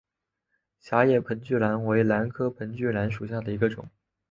[0.79, 3.87] 狭叶盆距兰为兰科盆距兰属下的一个种。